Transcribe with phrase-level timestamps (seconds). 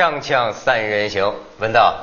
[0.00, 1.94] 锵锵三人行，文道，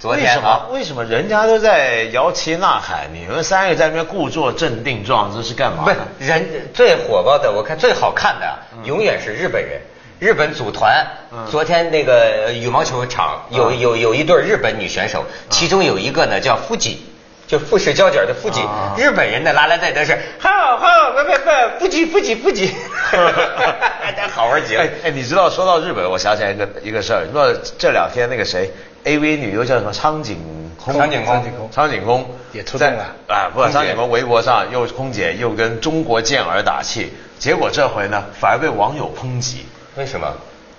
[0.00, 0.66] 昨为什么天啊，？
[0.72, 5.96] 为什么人家都在摇旗呐喊，你们三个在那边故作镇定状，这是干嘛不是？
[6.28, 9.80] 人最火爆的，我看最好看的啊永远是日本人。
[10.18, 17.04] 日本组团，嗯昨天那个呃羽毛球场有嗯有有一对日本女选手，其中有一个呢叫夫吉，
[17.46, 22.74] 就富士胶卷的富吉啊，日本人的拉拉队都是好好不不不富吉富吉富吉，
[23.12, 24.90] 真好玩极了哎。
[25.04, 28.70] 哎，你知道说到日本，我想起来一个一个事儿，你知道这两天那个谁
[29.04, 30.38] ，AV 女优叫什么苍井
[30.82, 30.94] 空？
[30.94, 39.66] 苍井空苍井空也出动了啊，不苍井空微博上又空姐又跟中国健儿打气，结果这回呢反而被网友抨击。
[39.96, 40.32] 为什么？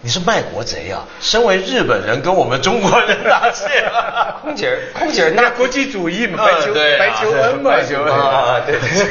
[0.05, 1.03] 你是卖国贼啊！
[1.19, 3.63] 身为日本人跟我们中国人打气，
[4.43, 9.01] 空姐儿空姐儿那那国际主义嘛，嗯白求对啊白求恩嘛，白求恩啊，对 对，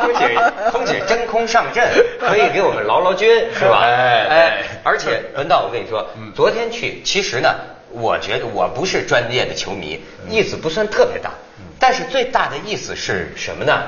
[0.00, 1.86] 空姐空姐真空上阵，
[2.18, 3.80] 可以给我们劳劳军，是吧？
[3.84, 4.62] 哎哎。
[4.84, 7.54] 而且文道，我跟你说，昨天去，其实呢，
[7.90, 11.30] 我觉得我不是专业的球迷，意思不算特别大，
[11.78, 13.82] 但是最大的意思是什么呢？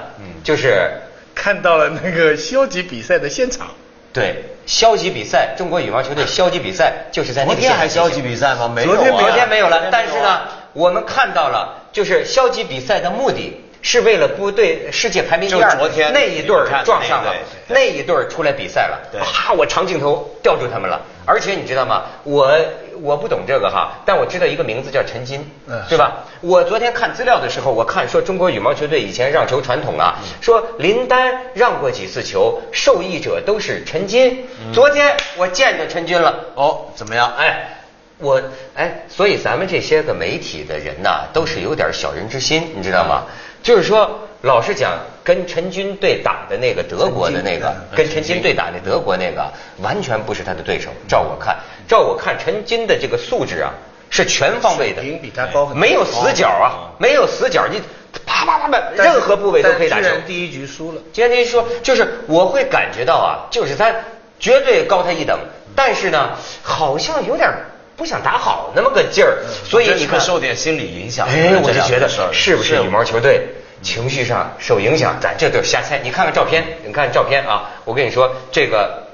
[0.45, 0.91] 就是
[1.35, 3.69] 看到了那个消极比赛的现场，
[4.15, 4.45] 对。
[4.67, 8.67] 消极比赛，中国羽毛球队消极比赛就是在那昨天还消极比赛吗？
[8.75, 10.41] 没有啊，昨天没有昨天没有了，但是呢，
[10.73, 17.35] 我们看到了，就是消极比赛的目的是为了不对世界排名第二就昨天那一对儿撞上了
[17.69, 20.99] 那一，对儿出来比赛了对，哈，我长镜头吊住他们了。
[21.27, 22.05] 而且你知道吗？
[22.23, 22.59] 我
[23.03, 26.25] 我不懂这个哈，但我知道一个名字叫陈金嗯，对吧？
[26.41, 34.45] 我昨天看资料的时候，我看说中国羽毛球队以前让球传统啊，说林丹让过几次球，受益者都是陈金。
[34.73, 37.33] 昨天我见着陈金了，哦，怎么样？
[37.37, 37.79] 哎，
[38.19, 38.41] 我
[38.75, 43.25] 哎，所以咱们这些个媒体的人呐，都是有点小人之心，你知道吗？
[43.65, 44.93] 就是说，老实讲，
[45.25, 50.91] 跟陈军对打的那个德国的那个，跟陈军对打那德国那个，完全不是他的对手。
[51.09, 51.57] 照我看，
[51.89, 53.73] 照我看，陈军的这个素质啊，
[54.11, 57.81] 是全方位的，比他高没有死角啊，没有死角，你
[58.27, 60.09] 啪啪啪啪，任何部位都可以打球。
[60.27, 63.95] 第一局输了，今天说，就是我会感觉到啊，就是他
[64.39, 65.39] 绝对高他一等，
[65.75, 67.51] 但是呢，好像有点
[67.97, 71.29] 不想打好那么个劲儿，所以你看，受点心理影响。
[71.29, 73.49] 哎，我就觉得是不是羽毛球队
[73.83, 75.17] 情绪上受影响？
[75.21, 75.99] 咱这都是瞎猜。
[76.03, 79.05] 你看看照片，你看照片啊，我跟你说这个，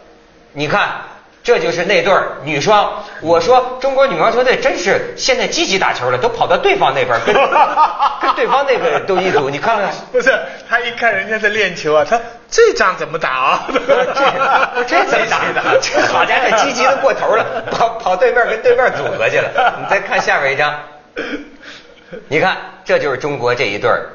[0.53, 1.03] 你看。
[1.43, 2.13] 这就是那对
[2.45, 7.35] 女双，我说中国女毛球队真是现在积极打球了，都跑到对方那边儿跟
[8.21, 12.21] 跟对方那个都一组，你看看不是他一看人家在练球啊，他
[12.51, 13.63] 这仗怎么打啊？
[13.69, 15.79] 这 这怎么打的？
[15.81, 19.75] 这好家伙，积极的过头了，跑跑对面跟对面组合去了。
[19.81, 20.75] 你再看下面一张，
[22.29, 22.57] 你看
[22.91, 24.09] 这就是中国这一对儿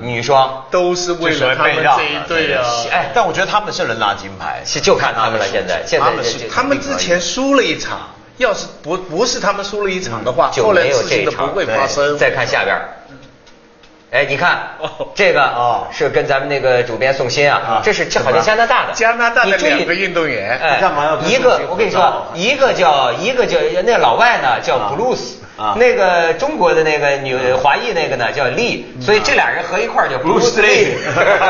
[0.00, 2.62] 女双，都是为了他们这一对啊。
[2.92, 5.44] 哎，但我觉得他们是能拿金牌，是就看他们了。
[5.48, 7.98] 现在现在他们是他们之前输了一场，
[8.36, 12.16] 要是不不是他们输了一场的话，就后来没有这一场事情都不会发生。
[12.16, 12.88] 再看下边儿。
[14.10, 15.08] 哎，你看哦。
[15.14, 15.86] 这个哦。
[15.92, 20.58] 是跟咱们那个主编宋鑫啊啊，这是这好像加拿大的，加拿大的两个运动员。
[20.58, 24.92] 哎，干嘛要跟一个我跟你说，一个叫一个叫那老外呢叫啊。
[24.96, 25.76] Blues，啊。
[25.78, 30.88] 那个中国的那个女华裔那个呢叫丽，所以这俩人合一块儿叫 Blues Lee。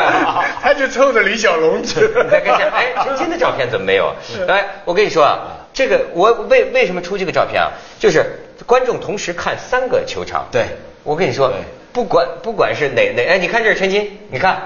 [0.62, 2.00] 他就冲着李小龙去。
[2.00, 4.15] 你再看下，哎，陈金的照片怎么没有？
[4.47, 5.38] 哎，我跟你说啊，
[5.72, 7.70] 这个我为为什么出这个照片啊？
[7.99, 10.47] 就是观众同时看三个球场。
[10.52, 10.67] 对。
[11.02, 11.56] 我跟你说对，
[11.92, 14.60] 不管不管是哪哪，哎，你看这是陈金，你看。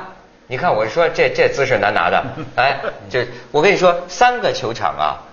[0.47, 2.23] 你看，我说这这姿势难拿的，
[2.55, 2.79] 哎，
[3.09, 3.19] 就
[3.51, 5.25] 我跟你说，三个球场啊，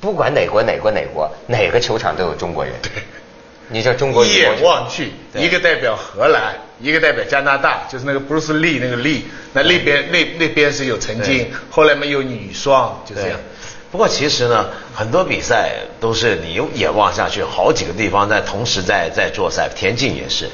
[0.00, 2.72] 不管哪国哪国哪国，哪个球场都有中国人。
[2.80, 2.90] 对，
[3.68, 13.38] 你叫中国一眼望去，一个代表荷兰，一个代表加拿大，就是那个布鲁斯利那个利，那那边那那边是有陈金，后来没有女双，就这样。。
[13.92, 20.48] 不过其实呢，很多比赛都是你用眼望下去，好几个地方在同时在在做赛，田径也是。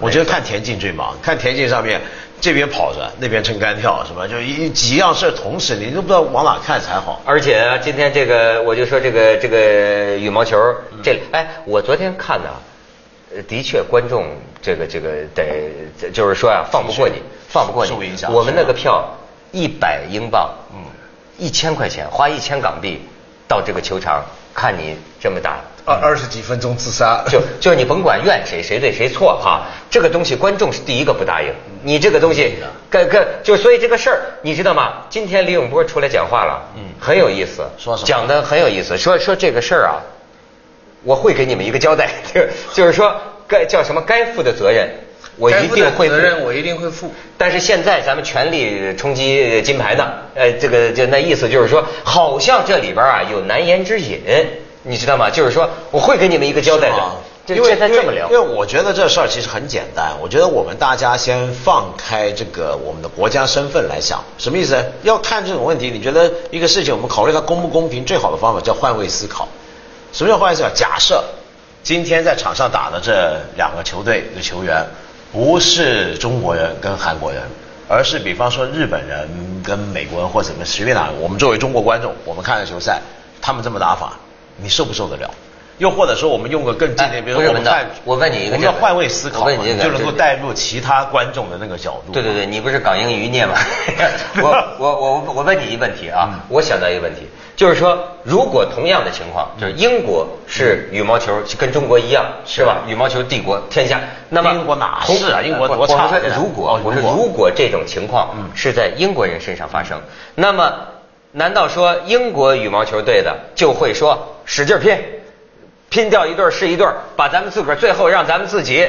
[0.00, 2.00] 我觉得看田径最忙，看田径上面
[2.40, 4.26] 这边跑着，那边撑杆跳，是吧？
[4.26, 7.20] 就一几样事同时，你都不知道往哪看才好。
[7.24, 10.56] 而且啊今天这个，我就说这个这个羽毛球，
[11.02, 12.50] 这哎，我昨天看呢，
[13.34, 14.26] 呃的确观众
[14.60, 17.14] 这个这个得，就是说啊，放不过你，
[17.48, 17.90] 放不过你。
[17.90, 18.16] 受影。
[18.16, 19.08] 响我们那个票
[19.52, 20.84] 一百英镑，嗯，
[21.38, 23.00] 一千块钱，花一千港币
[23.48, 24.22] 到这个球场
[24.52, 24.96] 看你
[25.26, 25.58] 这么大。
[25.84, 31.52] 二二十几分钟自杀，就就是你甭管怨谁，谁对谁错哈，这个东西观众是第一个不答应。
[31.82, 32.54] 你这个东西，
[32.88, 35.02] 跟跟就所以这个事儿，你知道吗？
[35.08, 38.06] 今天李永波出来讲话了，嗯，很有意思，说什么？
[38.06, 39.98] 讲的很有意思，说说这个事儿啊，
[41.02, 43.14] 我会给你们一个交代， 就是就是说
[43.48, 44.00] 该叫什么？
[44.02, 44.88] 该负的责任，
[45.36, 46.14] 我一定会负。
[46.16, 47.12] 责任我一定会负。
[47.38, 54.20] 但是现在咱们全力冲击金牌呢，呃，这个就那意思就是说，好像这里边啊有难言之隐。
[54.86, 55.28] 你知道吗？
[55.28, 60.12] 就是说我会给你们一个交代的因为这么聊因为，因为我觉得这事儿其实很简单。
[60.20, 64.76] 我觉得我们大家先放开这个我们的国家身份来想，什么意思？
[65.02, 69.46] 要看这种问题，你觉得一个事情我们考虑它公不公平，最好的方法叫换位思考。
[70.12, 70.68] 什么叫换位思考？
[70.70, 71.22] 假设
[71.84, 74.84] 今天在场上打的这两个球队的球员
[75.32, 77.42] 不是中国人跟韩国人，
[77.88, 79.28] 而是比方说日本人
[79.64, 83.00] 跟美国人或者怎么随便哪，我们作为中国观众，我们看的球赛，
[83.40, 84.18] 他们这么打法，
[84.56, 85.30] 你受不受得了？
[85.78, 92.14] 又或者说，我们用个更近的，哎比如说我们看，我问你一个我们要换位思考，我问你就能够这带入其他观众的那个角度。
[92.14, 93.52] 对对对，你不是港英余孽吗？
[94.40, 102.78] 我我我我问你一个问题啊，嗯我想到一个问题，就是说，如果同样的情况，就是英国是羽毛球跟中国一样，是吧？
[102.88, 104.00] 羽毛球帝国天下，
[104.30, 110.00] 那么英国哪是啊英国我多差我说如果哦我说如果这种情况嗯是在英国人身上发生，
[110.34, 110.72] 那么
[111.36, 114.98] 难道说英国羽毛球队的就会说使劲拼？
[115.90, 118.88] 拼掉一对是一对，把咱们自个儿最后让咱们自己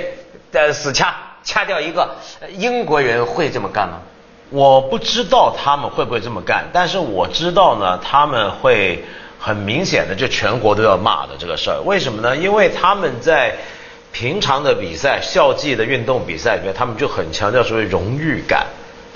[0.54, 1.14] 呃死掐
[1.44, 2.16] 掐掉一个，
[2.58, 4.00] 英国人会这么干吗？
[4.50, 9.04] 我不知道他们会不会这么干，但是我知道呢，他们会
[9.38, 11.82] 很明显的就全国都要骂的这个事儿。
[11.82, 12.38] 为什么呢？
[12.38, 13.58] 因为他们在
[14.14, 18.68] 平常的比赛、校际的运动比赛里面，他们就很强调所谓荣誉感，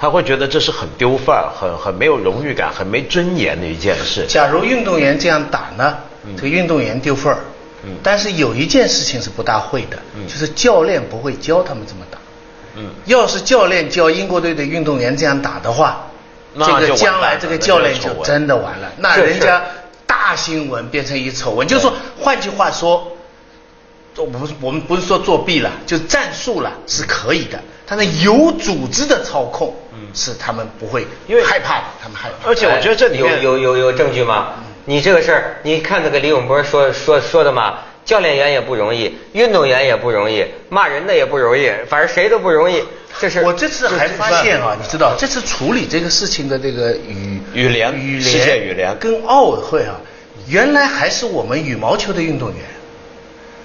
[0.01, 4.25] 他会觉得这是很丢范儿、很很没有荣誉感、很没尊严的一件事。
[4.27, 5.95] 假如运动员这样打呢，
[6.35, 7.37] 这个运动员丢份儿。
[7.83, 12.17] 嗯但是有一件事情是不大会的，嗯就是教练不会教他们怎么打。
[12.75, 16.07] 嗯要是教练教英国队的运动员这样打的话，
[16.55, 19.61] 那这个将来这个教练就真的完了，那人家
[20.07, 21.67] 大新闻变成一丑闻。
[21.67, 23.11] 就是说，换句话说，
[24.17, 29.80] 我不是我们不是说作弊了，就是战术了是可以的，但是有组织的操控，嗯
[30.13, 32.49] 是他们不会，因为害怕的，他们害怕。
[32.49, 34.53] 而且我觉得这里面哎有有有有证据吗？
[34.85, 42.83] 你这个事儿，你看那个李永波说说说的嘛，教练员也不容易，运动员也不容易，骂人的也不容易，反正谁都不容易。
[43.19, 49.99] 这是我这次还发现啊，你知道，这次处理这个事情的这个羽羽联羽联世界羽联跟奥委会啊，
[50.47, 52.57] 原来还是我们羽毛球的运动员，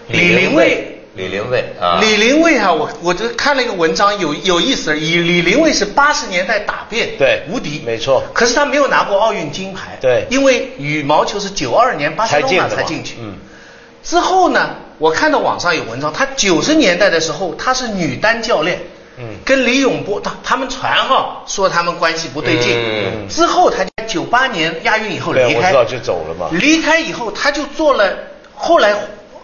[0.09, 0.96] 李玲蔚。
[1.17, 4.99] 李林蔚啊，李林蔚啊，我我就看了一个文章，有有意思。
[4.99, 8.23] 以李林蔚是八十年代打遍对无敌，没错。
[8.35, 10.27] 可是他没有拿过奥运金牌，对。
[10.29, 12.71] 因为羽毛球是九二年巴塞罗才进的嘛。
[12.71, 13.35] 那才进去，嗯。
[14.05, 18.79] 之后呢，我看到网上有文章，他九十年代的时候他是女单教练，
[19.17, 19.25] 嗯。
[19.43, 23.27] 跟李永波他他们传哈说他们关系不对劲，嗯。
[23.29, 26.51] 之后他在九八年亚运以后离开，对我知道就走了嘛。
[26.53, 28.15] 离开以后他就做了，
[28.55, 28.95] 后来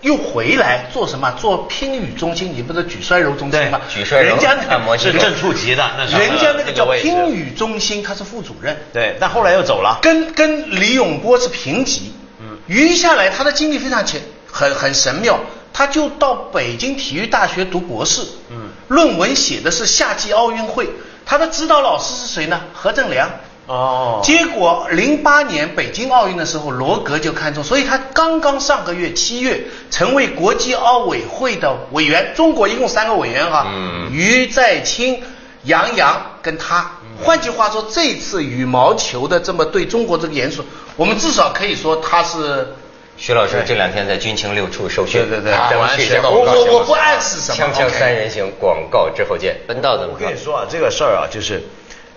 [0.03, 1.31] 又回来做什么？
[1.33, 3.81] 做乒羽中心，你不是举摔柔中心吗？
[3.89, 8.77] 举摔柔人家那按摩是正处级的，那是人家那个叫乒羽中心，他是副主任。
[8.93, 9.99] 对，但后来又走了。
[10.03, 15.39] 跟跟李永波是平级，嗯余下来他的经历非常奇，很很神妙，
[15.73, 20.89] 他就到北京体育大学读博士，嗯论文写的是夏季奥运会，
[21.25, 22.61] 他的指导老师是谁呢？
[22.73, 23.31] 何正良。
[23.67, 32.33] 哦结果零八年北京奥运的时候，罗格就看中，所以他刚刚上个月七月成为国际奥委会的委员。
[32.35, 35.23] 中国一共三个委员哈，嗯于在清、
[35.65, 36.91] 杨洋跟他。
[37.23, 40.65] 换句话说，这次羽毛球的这么对中国这个严肃，
[40.97, 42.75] 我们至少可以说他是。
[43.15, 47.63] 徐老师这两天在军情六处受训，对对对咱们去一下啊我广告我我不暗示什么。
[47.63, 49.55] 锵锵三人行广告之后见。
[49.69, 51.63] 本道怎么我跟你说啊，这个事儿啊，就是，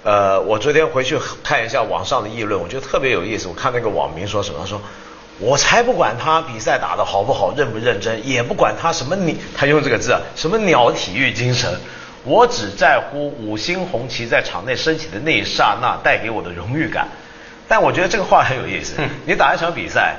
[0.05, 3.47] 呃，我昨天回去看一下网上的议论，我觉得特别有意思。
[3.47, 4.79] 我看那个网民说什么，他说。
[5.39, 11.77] 我才不管他比赛打得好不好，认不认真，也不管他什么鸟，他用这个字啊，什么鸟体育精神，
[12.23, 17.07] 我只在乎五星红旗在场内升起的那一刹那带给我的荣誉感。
[17.67, 18.93] 但我觉得这个话很有意思，
[19.25, 20.15] 你打一场比赛，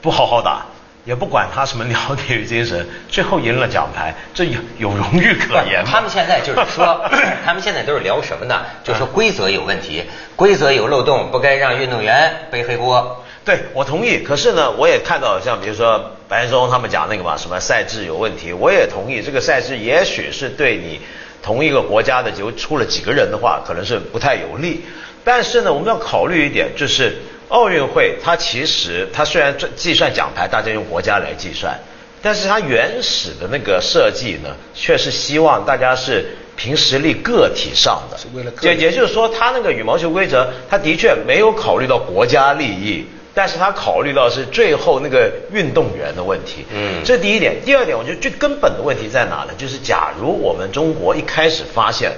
[0.00, 0.66] 不好好打，
[1.04, 5.88] 也不管他什么鸟体育精神，最后赢了奖牌，这有有荣誉可言吗？
[5.92, 7.04] 他们现在就是说，
[7.44, 8.62] 他们现在都是聊什么呢？
[8.82, 10.02] 就是说规则有问题，
[10.34, 13.22] 规则有漏洞，不该让运动员背黑锅。
[13.44, 14.20] 对，我同意。
[14.20, 19.20] 可是呢，我也看到像比如说白岩松他们讲那个嘛，什么赛制有问题，我也同意。
[19.20, 20.98] 这个赛制也许是对你
[21.42, 24.82] 同一个国家的就出了几个人的话，可能是不太有利。
[25.22, 31.78] 但是呢，我们要考虑一点，就是奥运会它其实它虽然计算奖牌，大家用国家来计算，
[32.22, 36.24] 但是它原始的那个设计呢，却是希望大家是
[36.56, 46.64] 凭实力个体上的，是为了个体也也就是说，它那个羽毛球规则，它的确没有考虑到国家利益，但是它考虑到是最后那个运动员的问题。
[46.72, 47.56] 嗯这第一点。
[47.64, 49.48] 第二点，我觉得最根本的问题在哪呢？
[49.58, 52.12] 就是假如我们中国一开始发现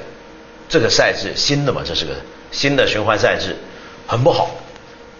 [0.68, 2.12] 这个赛制新的嘛，这是个
[2.52, 3.56] 新的循环赛制，
[4.06, 4.50] 很不好，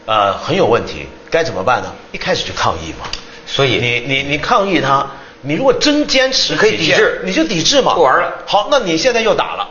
[0.07, 1.93] 呃，很有问题，该怎么办呢？
[2.13, 3.07] 一开始就抗议嘛。
[3.47, 5.07] 所以你你你抗议他，
[5.43, 9.69] 你如果真坚持你可以抵制你就抵制嘛，不玩了好，那你现在又打了，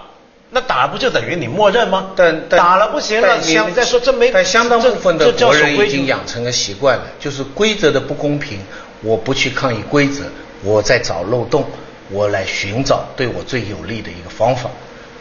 [0.51, 2.11] 那打不就等于你默认吗？
[2.15, 8.59] 但但打了不行了，你再说这没，但相当这部分的国人已经养成了习惯了，就是规则的不公平，
[9.01, 10.23] 我不去抗议规则，
[10.63, 11.65] 我在找漏洞，
[12.09, 14.69] 我来寻找对我最有利的一个方法。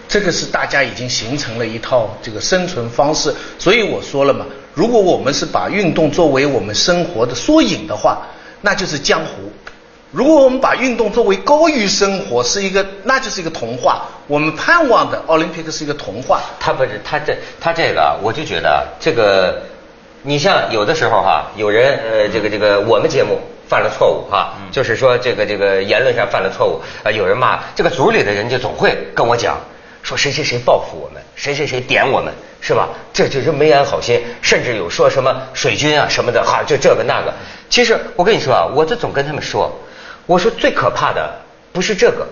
[0.06, 8.18] 这个是大家已经形成了一套这个生存方式，所以我说了嘛，如果我们是把运动作为我们生活的缩影的话，
[8.60, 9.52] 那就是江湖。
[10.10, 14.06] 如果我们把运动作为高于生活，是一个，那就是一个童话。
[14.26, 16.40] 我们盼望的奥林匹克是一个童话。
[16.60, 19.62] 他不是他这他这个啊，我就觉得啊这个，
[20.22, 29.58] 你像有的时候哈、有人呃这个这个我们节目犯了错误哈、就是说这个这个言论上犯了错误啊、有人骂这个组里的人就总会跟我讲
[30.04, 32.90] 说谁谁谁报复我们，谁谁谁点我们是吧？
[33.12, 37.32] 这就是没安好心，甚至有说什么水军啊什么的哈，就这个那个。
[37.70, 39.80] 其实我跟你说啊，我就总跟他们说，
[40.26, 41.40] 我说最可怕的
[41.72, 42.28] 不是这个。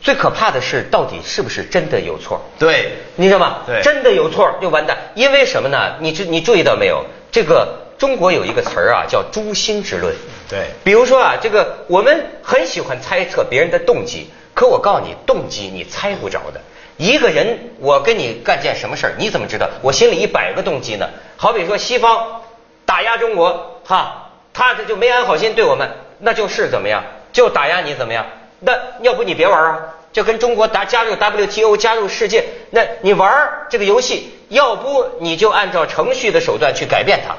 [0.00, 2.42] 最可怕的是，到底是不是真的有错？
[2.58, 3.58] 对你知道吗？
[3.64, 4.98] 对真的有错就完蛋。
[5.14, 5.94] 因为什么呢？
[6.00, 7.04] 你注你注意到没有？
[7.30, 10.12] 这个中国有一个词儿啊，叫诛心之论。
[10.48, 16.60] 对比如说啊，这个我们很喜欢猜测别人的动机，可我告诉你，动机你猜不着的。
[16.96, 19.68] 一个人，我跟你干件什么事儿，你怎么知道？
[19.82, 21.08] 我心里一百个动机呢。
[21.36, 22.42] 好比说西方
[22.84, 27.04] 打压中国，哈，他这就没安好心对我们，那就是怎么样？
[27.32, 28.26] 就打压你怎么样？
[28.60, 29.78] 那要不你别玩啊？
[30.12, 37.34] 就跟中国打加入 WTO 加入世界，那你玩儿这个游戏，要不你就按照程序的手段去改变它，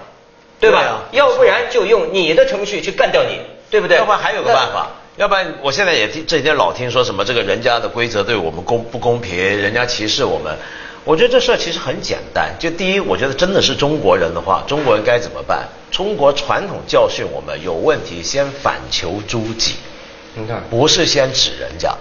[0.60, 0.80] 对吧？
[0.80, 3.98] 对啊要不然就用你的程序去干掉你，对不对？
[3.98, 10.58] 要不然还有个办法，要不然我现在也听这几天老听说什么这个人家的规则对我们公不公平，人家歧视我们。
[11.06, 15.68] 我觉得这事儿其实很简单，就第一，我觉得真的是中国人的话，中国人该怎么办？
[15.92, 19.76] 中国传统教训我们有问题先反求诸己，
[20.34, 21.94] 你看，不是先指人家，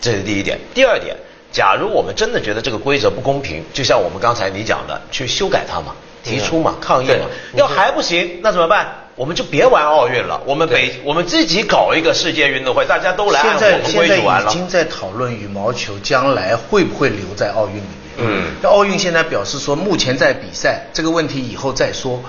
[0.00, 0.58] 这是第一点。
[0.74, 1.14] 第二点，
[1.52, 5.94] 假如我们真的觉得这个规则不公平，就像我们刚才你讲的，去修改它嘛，
[6.24, 7.26] 提出嘛，抗议嘛。
[7.54, 9.05] 要还不行，那怎么办？
[9.16, 14.50] 我们就别玩奥运了，我们北我们自己搞一个世界运动会，大家都来按现我们在现在规矩玩了。
[14.50, 18.18] 已经在讨论羽毛球将来会不会留在奥运里面。
[18.18, 22.22] 嗯那奥运现在表示说，目前在比赛这个问题以后再说。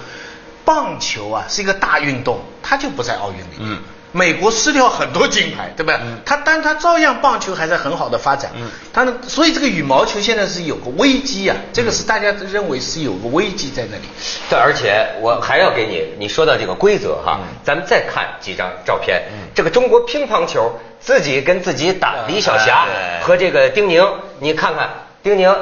[0.66, 3.60] 棒球啊是一个大运动，它就不在奥运里面。
[3.60, 3.80] 嗯。
[4.18, 6.00] 美国失掉很多金牌，对吧？
[6.02, 8.52] 嗯他但他照样棒球还在很好的发展。
[8.56, 8.68] 嗯。
[8.92, 14.04] 他呢，所以这个羽毛球现在是有个危机啊，这个是大家都认为是有个危机在那里。
[14.50, 19.22] 对，而且我还要给你，你说到这个规则哈，咱们再看几张照片。
[19.32, 24.04] 嗯这个中国乒乓球自己跟自己打，李晓霞对和这个丁宁，
[24.40, 24.90] 你看看
[25.22, 25.56] 丁宁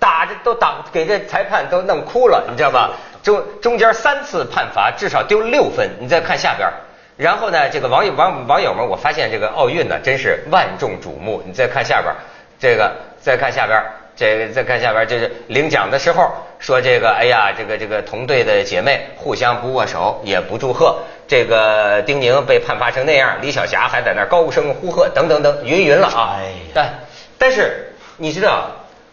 [0.00, 2.90] 打着都打给这裁判都弄哭了，你知道吧？
[3.22, 5.88] 中中间三次判罚，至少丢六分。
[6.00, 6.68] 你再看下边。
[7.20, 11.42] 然后呢，这个网友网网友们，我发现这个奥运呢，真是万众瞩目。
[11.44, 12.14] 你再看下边，
[12.58, 13.78] 这个再看下边，
[14.16, 20.96] 这个再看下边，就是领奖的时候说这个，哎呀，这个这个同队的姐妹互相不握手，也不祝贺。
[21.28, 26.52] 这个丁宁被判罚成那样，李晓霞还在那儿高声呼喝，等等等，云云了啊哎。
[26.72, 27.00] 但
[27.36, 28.70] 但是你知道，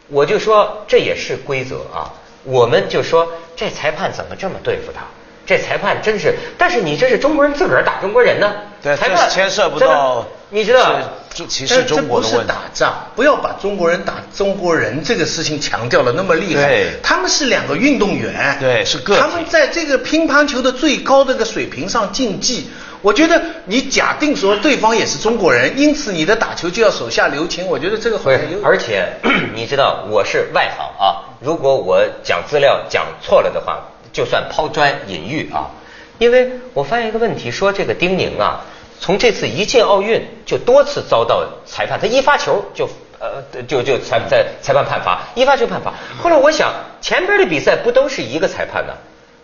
[0.07, 2.13] 我就说这也是规则啊。
[2.45, 5.01] 我们就说这裁判怎么这么对付他？
[5.47, 8.53] 这裁判真是，但是你这是中国人自个儿打中国人呢？
[8.83, 10.99] 对裁判牵涉不到你知道
[11.33, 12.53] 这歧但视中国的这不是问题。
[12.53, 16.67] 打仗，不要把中国人打中国人这个事情强调的那么厉害。
[16.67, 22.69] 对他们是两个运动员，对是个体他们在这个乒乓球的最高的个水平上竞技。
[23.01, 27.65] 我觉得你假定说对方也是中国人，因此你的打球就要手下留情。
[27.67, 29.07] 我觉得这个好像有，而且
[29.53, 33.83] 你知道我是外行啊，如果我讲资料讲错了的话，
[34.17, 35.69] 就算抛砖引玉啊。
[36.17, 38.65] 因为我发现一个问题，说这个丁宁啊，
[38.99, 45.93] 从这次一进奥运就多次遭到裁判，他一发球就呃就就裁在裁判判罚，一发球判罚。
[46.19, 48.93] 后来我想，前边的比赛不都是一个裁判呢？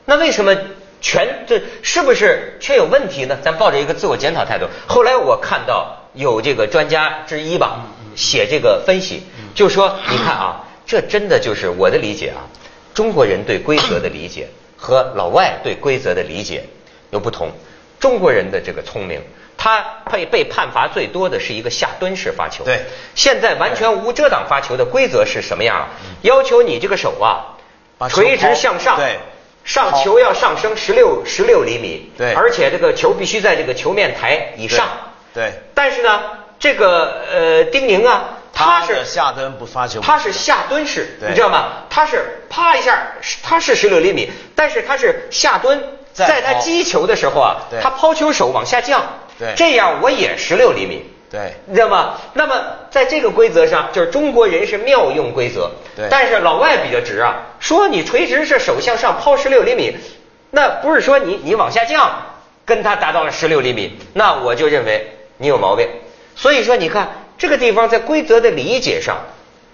[0.05, 0.57] 那为什么
[0.99, 3.37] 全这是不是确有问题呢？
[3.43, 4.65] 咱抱着一个自我检讨态度。
[4.87, 9.21] 后来我看到有这个专家之一吧，写这个分析，
[9.53, 12.49] 就说你看啊，这真的就是我的理解啊，
[12.95, 14.47] 中国人对规则的理解
[14.83, 16.65] 和老外对规则的理解
[17.09, 17.49] 有不同。
[18.01, 19.21] 中国人的这个聪明，
[19.55, 22.65] 他被被判罚最多的是一个下蹲式发球。
[22.65, 22.81] 对
[23.15, 25.87] 现在完全无遮挡发球的规则是什么样啊？
[26.23, 27.55] 要求你这个手啊
[28.09, 29.19] 垂直向上，对
[29.63, 34.85] 上球要上升十六十六厘米，对而且这个球必须在这个球面台以上。
[35.33, 36.23] 对对但是呢，
[36.59, 41.85] 这个呃丁宁啊，他是下蹲不发球，他是下蹲式，你知道吗？
[41.89, 43.07] 他是啪一下，
[43.41, 45.83] 他是十六厘米，但是他是下蹲
[46.13, 49.03] 在他击球的时候啊，他抛球手往下降，
[49.39, 51.09] 对这样我也十六厘米。
[51.31, 52.19] 对你知道吗？
[52.33, 59.97] 那么在这个规则上，就是中国人是妙用规则，对但是老外比较直啊，说你垂直是手向上抛十六厘米，
[60.51, 62.11] 那不是说你你往下降，
[62.65, 65.89] 跟他达到了十六厘米，那我就认为你有毛病。
[66.35, 69.17] 所以说，你看这个地方在规则的理解上，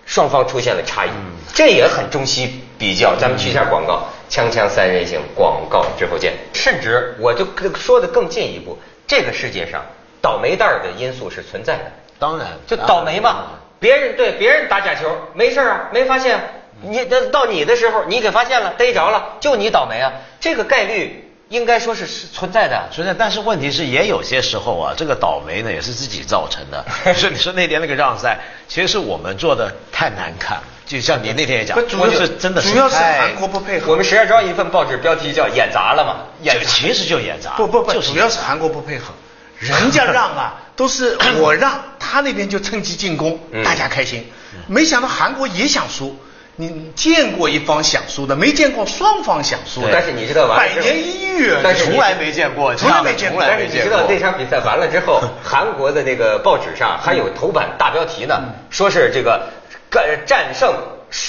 [0.03, 1.11] 双方出现了差异，
[1.53, 3.15] 这也很中西比较。
[3.15, 6.33] 咱们去一下广告，锵锵三人行，广告之后见。
[6.51, 7.45] 甚至我就
[7.75, 9.85] 说的更进一步，这个世界上
[10.19, 11.91] 倒霉蛋儿的因素是存在的。
[12.17, 13.59] 当然就倒霉嘛。
[13.79, 16.39] 别人对别人打假球没事啊，没发现，
[16.81, 20.11] 你那到你的时候你给发现了，逮着了，就你倒霉啊。
[20.39, 22.87] 这个概率应该说是是存在的。
[22.91, 26.85] 存在，但是问题是，也有些时候啊，这个倒霉呢也是自己造成的。
[27.13, 39.13] 就是你说那天那个让赛，其实是我们做的太难看，就像你那天也讲，不主要是真的是主要是韩国不配合我们石家庄一份报纸标题叫“演砸了”嘛，演就其实就演砸，不不不，就是主要是韩国不配合，
[39.57, 44.31] 人家让啊， 都是我让，他那边就趁机进攻，嗯大家开心。
[44.67, 46.15] 没想到韩国也想输，
[46.59, 49.87] 你见过一方想输的，没见过双方想输的。
[49.93, 53.71] 但是你知道完了之后百年一遇啊，但是从来没见过，从来没见过从来没见过。
[53.71, 59.47] 但是你知道那场比赛完了之后，韩国的那个报纸上还有头版大标题呢，说是这个
[59.89, 60.75] 干战胜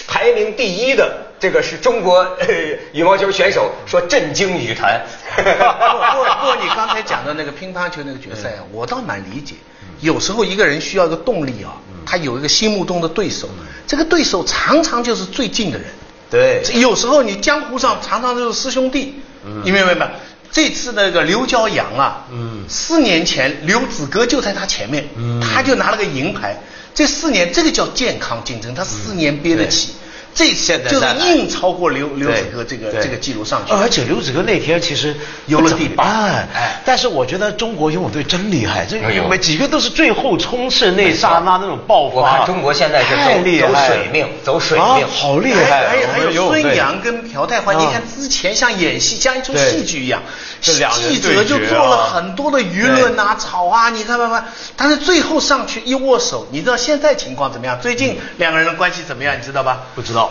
[0.08, 2.46] 排名第一的这个是中国呃
[2.92, 5.00] 羽毛球选手，说震惊羽坛。
[5.36, 9.54] 不不不过你刚才讲的那个乒乓球那个决赛啊，我倒蛮理解。
[10.00, 11.78] 有时候一个人需要一个动力啊，
[12.10, 13.48] 他有一个心目中的对手，
[13.86, 15.86] 这个对手常常就是最近的人。
[16.28, 19.14] 对有时候你江湖上常常就是师兄弟，
[19.46, 20.08] 嗯你明白吗？
[20.50, 26.56] 这次那个刘骄阳啊，嗯四年前刘子歌就在他前面，嗯他就拿了个银牌。
[26.92, 29.92] 这四年这个叫健康竞争，他四年憋得起。
[30.34, 33.72] 这次就是现在就是硬超过刘刘子歌对对这个这个记录上去。
[33.72, 35.14] 而且刘子歌那天其实
[35.46, 36.82] 游了第八哎哎。
[36.84, 42.16] 但是我觉得中国游泳队真厉害，这每几个都是最后冲刺那刹那那种爆发。
[42.16, 43.86] 我看中国现在是太走走厉害了。
[43.86, 45.64] 水命，走水啊命，好厉害！
[45.64, 47.80] 还还有还有孙杨跟朴泰桓，啊。
[47.80, 50.22] 你看之前像演戏，像一出戏剧一样，
[50.60, 54.44] 记者就做了啊很多的舆论啊、吵啊，你看看看，
[54.76, 57.78] 但是最后上去一握手，你知道现在情况怎么样？
[57.80, 59.36] 最近两个人的关系怎么样？
[59.38, 59.80] 你知道吧？
[59.94, 60.29] 不知道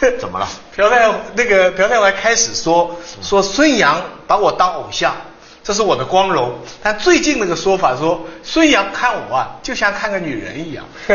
[0.18, 0.48] 怎么了？
[0.74, 5.14] 朴泰那个朴泰桓开始说说孙杨把我当偶像，
[5.64, 6.52] 这是我的光荣。
[6.82, 10.84] 但最近那个说法说孙杨看我啊，就像看个女人一样。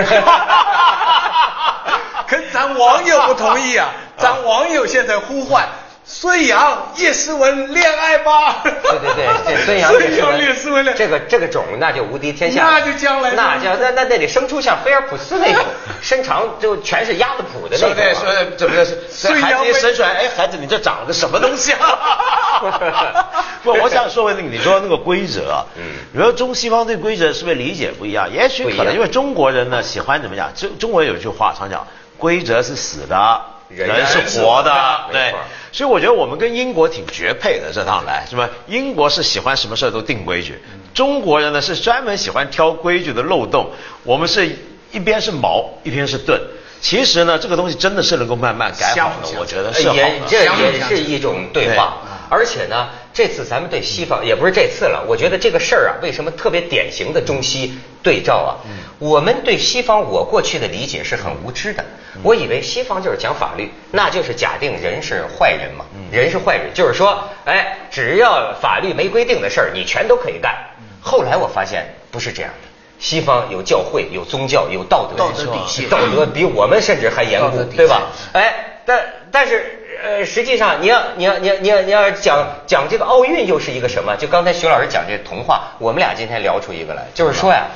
[2.28, 5.67] 可咱网友不同意啊，咱网友现在呼唤。
[6.06, 8.62] 孙杨、叶诗文恋爱吧？
[8.63, 9.94] 对对对，这 孙杨
[10.38, 15.63] 叶诗文恋，这个这个种那就无敌天下，那就将来那叫那那那得生出像菲尔普斯那种
[16.02, 17.96] 身长就全是鸭子蹼的那种啊。
[17.96, 18.86] 说的说的怎么的？
[19.10, 23.30] 孙杨一生出来，哎，孩子你这长了个什么东西啊？
[23.63, 28.30] 不，我想说回那个你说那个规则啊，嗯你说中西方对规则是不是理解不一样？
[28.32, 30.54] 也许可能因为中国人呢喜欢怎么讲？
[30.54, 31.88] 中中国人有一句话常讲，
[32.18, 34.71] 规则是死的，人人是是活的，
[35.12, 35.34] 对。
[35.71, 38.47] 所以我觉得我们跟英国挺绝配的，这趟来是吧？
[38.67, 40.62] 英国是喜欢什么事儿都定规矩，
[40.93, 43.71] 中国人呢是专门喜欢挑规矩的漏洞，
[44.04, 44.56] 我们是
[44.91, 46.39] 一边是矛，一边是盾。
[46.80, 50.26] 其实呢，这个东西真的是能够慢慢改好的，我觉得是好也的。
[50.28, 51.97] 这也是一种对话。
[52.30, 58.52] 而且呢，这次咱们对西方也不是这次了，我觉得这个事儿啊，为什么特别典型的中西对照啊？
[58.99, 61.86] 我们对西方，我过去的理解是很无知的，
[62.21, 70.56] 我以为西方就是讲法律，那就是假定人是坏人嘛，人是坏人，就是说，哎，只要法律没规定的事儿，你全都可以干。
[71.02, 72.69] 后来我发现不是这样的。
[72.99, 78.04] 西方有教会，有宗教，有道德，道德底线道德比我们甚至还严固道德底，线对吧？
[78.32, 78.54] 哎，
[78.86, 84.15] 但但是呃，实际上你要你要你要你要你要讲讲这个奥运又是一个什么？
[84.15, 87.67] 就刚才徐老师讲这童话，我们俩今天聊出一个来，就是说呀，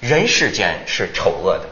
[0.00, 1.64] 人世间是丑恶的，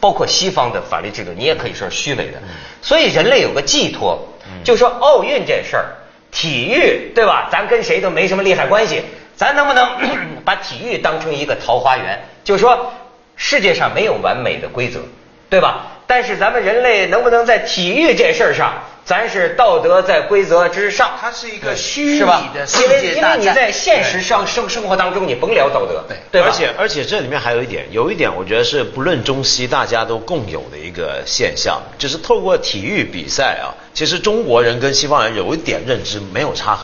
[0.00, 2.38] 包括西方的法律制度，你也可以说是虚伪的。
[2.82, 4.18] 所以人类有个寄托，
[4.64, 5.86] 就说奥运这事儿，
[6.32, 7.48] 体育对吧？
[7.52, 9.02] 咱跟谁都没什么利害关系，
[9.36, 9.86] 咱能不能
[10.44, 12.18] 把体育当成一个桃花源？
[12.42, 12.92] 就是说
[13.36, 15.00] 世界上没有完美的规则，
[15.48, 15.86] 对吧？
[16.06, 21.12] 但是咱们人类能不能在体育这事儿上，咱是道德在规则之上？
[21.20, 23.38] 它是一个虚是吧拟的世因为因界大战。
[23.38, 26.48] 为你在现实上生生活当中，你甭聊道德，对对吧？
[26.48, 36.78] 而且而且这里面还有一点，有一点我觉得是不论中西大家都共有的一个现象，就是透过体育比赛啊，其实中国人跟西方人有一点认知没有差。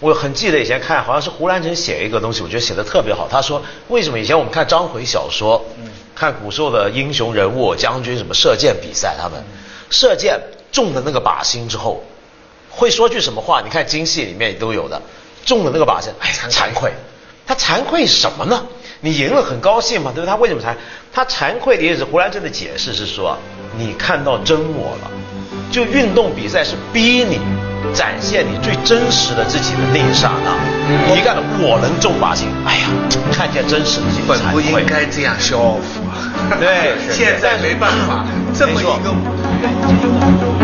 [0.00, 3.26] 我很记得以前看，好像是胡兰成写一个东西，我觉得写的特别好。
[3.28, 5.64] 他说，为什么以前我们看章回小说，
[6.14, 9.42] 看古时候的英雄人物、将军什么射箭比赛，他们
[9.90, 10.40] 射箭
[10.72, 12.02] 中了那个靶心之后，
[12.70, 13.60] 会说句什么话？
[13.62, 15.00] 你看京戏里面都有的，
[15.44, 16.92] 中了那个靶心，哎，惭愧。
[17.46, 18.62] 他惭愧什么呢？
[19.00, 20.26] 你赢了很高兴嘛，对不对？
[20.26, 20.74] 他为什么惭？
[21.12, 23.38] 他惭愧的意思，胡兰成的解释是说，
[23.78, 25.10] 你看到真我了，
[25.72, 27.40] 就运动比赛是逼你
[27.94, 30.52] 展现你最真实的自己的那一刹那。
[31.14, 32.88] 你看到我能中靶心，哎呀，
[33.32, 36.58] 看见真实的自己，本不应该这样 show off 啊。
[36.60, 40.57] 对， 现在没办法，这么一个。